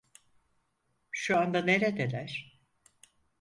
Şu 1.11 1.37
anda 1.37 1.61
neredeler? 1.65 2.61